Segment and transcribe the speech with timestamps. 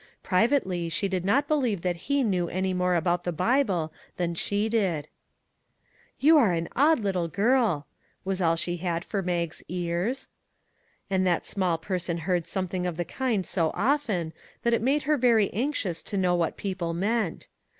[0.23, 4.67] Privately she did not believe that he knew any more about the Bible than she
[4.67, 5.05] did.
[5.05, 7.85] 2IO WHITE DRESSES" You are an odd little girl,"
[8.25, 10.27] was all she had for Mag's ears;
[11.07, 14.33] and that small person heard something of the kind so often
[14.63, 17.47] that it made her very anxious to know what people meant.